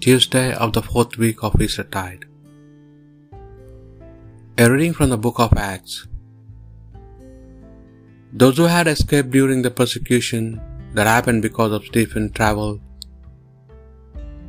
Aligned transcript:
Tuesday 0.00 0.54
of 0.54 0.72
the 0.74 0.80
fourth 0.80 1.16
week 1.18 1.42
of 1.42 1.60
Eastertide. 1.60 2.24
A 4.56 4.70
reading 4.70 4.92
from 4.92 5.10
the 5.10 5.18
book 5.18 5.40
of 5.40 5.52
Acts. 5.58 6.06
Those 8.32 8.58
who 8.58 8.66
had 8.72 8.86
escaped 8.86 9.32
during 9.32 9.62
the 9.62 9.72
persecution 9.72 10.60
that 10.94 11.08
happened 11.08 11.42
because 11.42 11.72
of 11.72 11.84
Stephen 11.84 12.30
traveled 12.30 12.80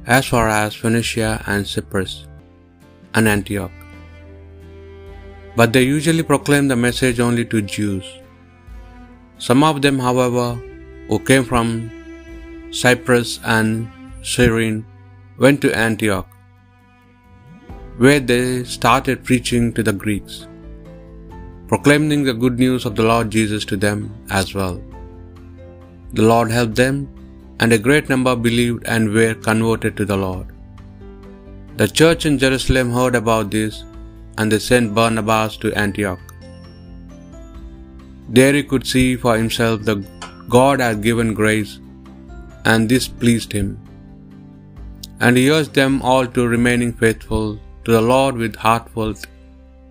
as 0.06 0.28
far 0.28 0.48
as 0.50 0.76
Phoenicia 0.76 1.44
and 1.48 1.66
Cyprus 1.66 2.28
and 3.16 3.28
Antioch. 3.28 3.72
But 5.56 5.74
they 5.74 5.82
usually 5.82 6.22
proclaimed 6.22 6.70
the 6.70 6.76
message 6.76 7.20
only 7.20 7.44
to 7.46 7.64
Jews. 7.64 8.06
Some 9.40 9.64
of 9.64 9.82
them, 9.82 9.98
however, 9.98 10.62
who 11.08 11.18
came 11.18 11.44
from 11.44 11.90
Cyprus 12.72 13.40
and 13.44 13.90
Cyrene 14.22 14.86
went 15.44 15.60
to 15.64 15.78
Antioch, 15.88 16.30
where 18.04 18.22
they 18.32 18.44
started 18.78 19.26
preaching 19.28 19.66
to 19.78 19.84
the 19.88 19.98
Greeks, 20.04 20.36
proclaiming 21.72 22.24
the 22.26 22.40
good 22.44 22.58
news 22.64 22.86
of 22.90 22.96
the 22.98 23.08
Lord 23.12 23.28
Jesus 23.38 23.66
to 23.72 23.78
them 23.86 24.00
as 24.40 24.50
well. 24.60 24.78
The 26.18 26.28
Lord 26.32 26.50
helped 26.58 26.78
them, 26.84 26.98
and 27.60 27.72
a 27.74 27.86
great 27.88 28.08
number 28.14 28.34
believed 28.48 28.84
and 28.94 29.14
were 29.18 29.36
converted 29.50 29.94
to 29.98 30.06
the 30.12 30.22
Lord. 30.28 30.48
The 31.80 31.90
church 32.00 32.24
in 32.30 32.42
Jerusalem 32.44 32.90
heard 32.98 33.16
about 33.24 33.50
this, 33.58 33.76
and 34.38 34.52
they 34.52 34.62
sent 34.70 34.96
Barnabas 35.00 35.54
to 35.64 35.78
Antioch. 35.86 36.24
There 38.38 38.56
he 38.58 38.64
could 38.72 38.86
see 38.94 39.10
for 39.24 39.34
himself 39.42 39.78
that 39.90 40.02
God 40.58 40.82
had 40.86 41.06
given 41.10 41.40
grace, 41.42 41.74
and 42.72 42.90
this 42.92 43.08
pleased 43.22 43.54
him. 43.60 43.70
And 45.20 45.38
he 45.38 45.52
urged 45.52 45.74
them 45.74 46.02
all 46.02 46.26
to 46.36 46.48
remaining 46.48 46.94
faithful 46.94 47.60
to 47.84 47.92
the 47.92 48.02
Lord 48.02 48.36
with 48.36 48.56
heartfelt 48.56 49.28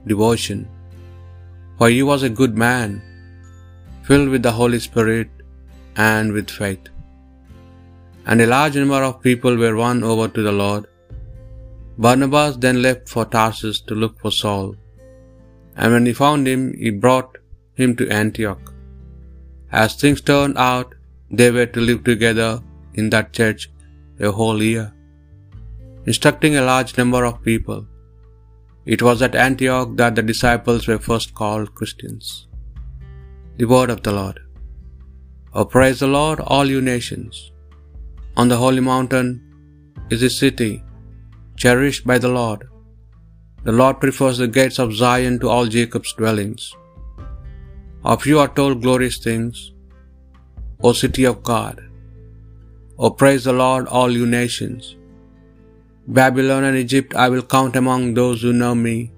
devotion. 0.06 0.60
For 1.78 1.88
he 1.88 2.02
was 2.02 2.22
a 2.22 2.36
good 2.40 2.56
man, 2.56 3.02
filled 4.06 4.30
with 4.34 4.42
the 4.42 4.56
Holy 4.60 4.78
Spirit 4.78 5.28
and 5.96 6.32
with 6.32 6.50
faith. 6.50 6.86
And 8.26 8.40
a 8.40 8.46
large 8.46 8.76
number 8.76 9.02
of 9.08 9.22
people 9.22 9.56
were 9.56 9.76
won 9.76 10.02
over 10.02 10.28
to 10.28 10.42
the 10.42 10.52
Lord. 10.52 10.86
Barnabas 11.98 12.56
then 12.56 12.82
left 12.82 13.08
for 13.08 13.24
Tarsus 13.24 13.80
to 13.82 13.94
look 13.94 14.18
for 14.20 14.30
Saul. 14.30 14.76
And 15.76 15.92
when 15.92 16.06
he 16.06 16.12
found 16.12 16.46
him, 16.46 16.62
he 16.84 16.90
brought 16.90 17.38
him 17.74 17.96
to 17.96 18.08
Antioch. 18.08 18.72
As 19.70 19.94
things 19.94 20.20
turned 20.20 20.56
out, 20.56 20.94
they 21.30 21.50
were 21.50 21.66
to 21.66 21.80
live 21.80 22.04
together 22.04 22.50
in 22.94 23.10
that 23.10 23.32
church 23.32 23.70
a 24.20 24.30
whole 24.30 24.62
year, 24.62 24.92
instructing 26.08 26.54
a 26.56 26.66
large 26.72 26.92
number 26.98 27.22
of 27.28 27.42
people. 27.48 27.80
It 28.94 29.02
was 29.06 29.22
at 29.26 29.34
Antioch 29.46 29.90
that 30.00 30.14
the 30.18 30.28
disciples 30.30 30.86
were 30.88 31.06
first 31.08 31.34
called 31.40 31.74
Christians. 31.78 32.26
The 33.58 33.68
word 33.72 33.90
of 33.94 34.02
the 34.06 34.14
Lord. 34.18 34.38
Oh, 35.52 35.66
praise 35.74 36.00
the 36.02 36.12
Lord, 36.18 36.40
all 36.54 36.68
you 36.74 36.80
nations. 36.94 37.36
On 38.40 38.48
the 38.48 38.60
holy 38.62 38.84
mountain 38.92 39.28
is 40.16 40.22
a 40.22 40.34
city 40.42 40.72
cherished 41.62 42.04
by 42.10 42.18
the 42.24 42.34
Lord. 42.40 42.60
The 43.66 43.76
Lord 43.80 43.96
prefers 44.04 44.38
the 44.40 44.52
gates 44.58 44.78
of 44.84 44.98
Zion 45.00 45.36
to 45.40 45.48
all 45.54 45.74
Jacob's 45.76 46.12
dwellings. 46.20 46.62
Of 48.12 48.28
you 48.30 48.38
are 48.44 48.52
told 48.60 48.84
glorious 48.86 49.18
things, 49.28 49.72
O 50.82 50.92
city 51.02 51.26
of 51.32 51.42
God. 51.52 51.76
O 52.98 53.10
praise 53.22 53.44
the 53.48 53.56
Lord, 53.64 53.86
all 53.98 54.12
you 54.20 54.28
nations. 54.40 54.94
Babylon 56.16 56.64
and 56.64 56.76
Egypt 56.76 57.14
I 57.14 57.28
will 57.28 57.42
count 57.42 57.76
among 57.76 58.14
those 58.14 58.40
who 58.40 58.52
know 58.52 58.74
me. 58.74 59.12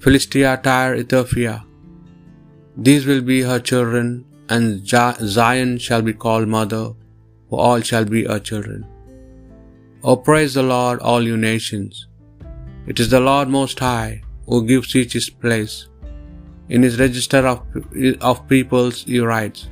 Philistia, 0.00 0.60
Tyre, 0.62 0.96
Ethiopia. 0.96 1.54
These 2.76 3.06
will 3.06 3.22
be 3.22 3.40
her 3.50 3.58
children, 3.70 4.08
and 4.50 4.86
Zion 5.36 5.78
shall 5.78 6.02
be 6.02 6.12
called 6.24 6.46
mother, 6.56 6.84
for 7.48 7.60
all 7.66 7.80
shall 7.90 8.04
be 8.04 8.24
her 8.24 8.38
children. 8.50 8.84
O 10.02 10.16
praise 10.28 10.52
the 10.58 10.66
Lord, 10.74 11.00
all 11.00 11.22
you 11.30 11.38
nations. 11.38 12.06
It 12.86 13.00
is 13.00 13.08
the 13.08 13.24
Lord 13.30 13.48
Most 13.48 13.78
High 13.78 14.12
who 14.46 14.66
gives 14.66 14.94
each 15.00 15.14
his 15.18 15.30
place. 15.30 15.88
In 16.68 16.82
his 16.82 16.98
register 16.98 17.46
of, 17.46 17.62
of 18.30 18.46
peoples 18.48 19.04
he 19.04 19.20
writes, 19.20 19.68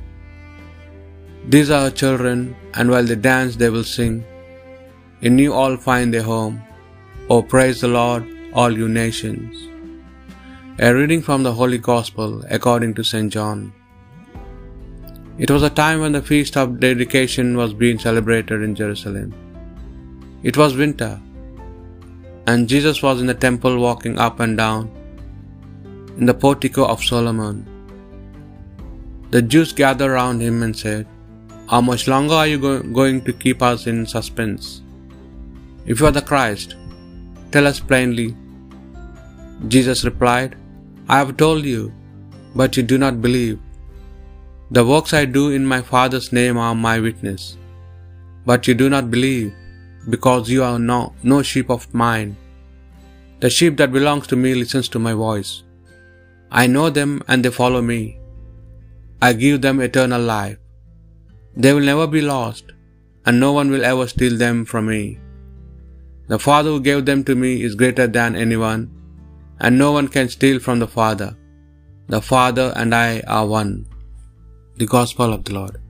These 1.53 1.69
are 1.69 1.83
her 1.87 1.95
children, 2.03 2.55
and 2.73 2.89
while 2.89 3.03
they 3.03 3.15
dance 3.15 3.55
they 3.55 3.69
will 3.69 3.89
sing. 3.97 4.15
In 5.27 5.37
you 5.41 5.51
all 5.59 5.75
find 5.83 6.13
their 6.13 6.27
home. 6.29 6.55
O 7.33 7.35
praise 7.51 7.77
the 7.83 7.87
Lord, 7.87 8.23
all 8.61 8.73
you 8.79 8.87
nations. 8.95 9.53
A 10.85 10.89
reading 10.97 11.21
from 11.27 11.43
the 11.43 11.53
Holy 11.59 11.77
Gospel 11.77 12.43
according 12.57 12.91
to 12.95 13.05
St. 13.11 13.31
John. 13.35 13.61
It 15.45 15.53
was 15.55 15.63
a 15.63 15.69
time 15.69 16.01
when 16.01 16.11
the 16.17 16.25
feast 16.31 16.57
of 16.57 16.75
dedication 16.81 17.55
was 17.61 17.79
being 17.83 18.03
celebrated 18.07 18.67
in 18.67 18.75
Jerusalem. 18.81 19.29
It 20.51 20.57
was 20.61 20.75
winter, 20.83 21.13
and 22.45 22.67
Jesus 22.75 23.01
was 23.07 23.21
in 23.21 23.31
the 23.33 23.39
temple 23.47 23.79
walking 23.87 24.19
up 24.27 24.41
and 24.41 24.57
down 24.65 24.91
in 26.17 26.25
the 26.25 26.39
portico 26.45 26.85
of 26.93 27.09
Solomon. 27.13 27.65
The 29.31 29.41
Jews 29.41 29.71
gathered 29.83 30.15
round 30.19 30.41
him 30.41 30.63
and 30.67 30.77
said, 30.85 31.07
How 31.73 31.81
much 31.91 32.09
longer 32.15 32.39
are 32.43 32.47
you 32.55 32.59
go- 32.69 32.83
going 33.01 33.21
to 33.27 33.41
keep 33.45 33.61
us 33.73 33.87
in 33.87 34.05
suspense? 34.05 34.82
If 35.85 35.99
you 35.99 36.05
are 36.07 36.11
the 36.17 36.21
Christ, 36.21 36.75
tell 37.51 37.67
us 37.67 37.79
plainly. 37.79 38.35
Jesus 39.67 40.05
replied, 40.05 40.55
I 41.09 41.17
have 41.19 41.35
told 41.37 41.65
you, 41.65 41.91
but 42.55 42.77
you 42.77 42.83
do 42.83 42.97
not 42.97 43.21
believe. 43.21 43.59
The 44.71 44.85
works 44.85 45.13
I 45.13 45.25
do 45.25 45.51
in 45.51 45.65
my 45.65 45.81
Father's 45.81 46.31
name 46.31 46.57
are 46.57 46.75
my 46.75 46.99
witness. 46.99 47.57
But 48.45 48.67
you 48.67 48.73
do 48.73 48.89
not 48.89 49.11
believe, 49.11 49.53
because 50.09 50.49
you 50.49 50.63
are 50.63 50.79
no, 50.79 51.13
no 51.23 51.41
sheep 51.41 51.69
of 51.69 51.93
mine. 51.93 52.35
The 53.41 53.49
sheep 53.49 53.77
that 53.77 53.91
belongs 53.91 54.27
to 54.27 54.35
me 54.35 54.55
listens 54.55 54.87
to 54.89 54.99
my 54.99 55.13
voice. 55.13 55.63
I 56.49 56.67
know 56.67 56.89
them 56.89 57.21
and 57.27 57.43
they 57.43 57.49
follow 57.49 57.81
me. 57.81 58.19
I 59.21 59.33
give 59.33 59.61
them 59.61 59.81
eternal 59.81 60.21
life. 60.21 60.57
They 61.55 61.73
will 61.73 61.87
never 61.91 62.07
be 62.07 62.21
lost, 62.21 62.65
and 63.25 63.39
no 63.39 63.51
one 63.53 63.69
will 63.69 63.85
ever 63.85 64.07
steal 64.07 64.37
them 64.37 64.65
from 64.65 64.87
me. 64.87 65.19
The 66.27 66.39
Father 66.39 66.69
who 66.69 66.79
gave 66.79 67.05
them 67.05 67.23
to 67.25 67.35
me 67.35 67.63
is 67.63 67.75
greater 67.75 68.07
than 68.07 68.35
anyone, 68.35 68.89
and 69.59 69.77
no 69.77 69.91
one 69.91 70.07
can 70.07 70.29
steal 70.29 70.59
from 70.59 70.79
the 70.79 70.87
Father. 70.87 71.35
The 72.07 72.21
Father 72.21 72.73
and 72.75 72.95
I 72.95 73.21
are 73.21 73.45
one. 73.45 73.85
The 74.77 74.85
Gospel 74.85 75.33
of 75.33 75.43
the 75.43 75.53
Lord. 75.53 75.82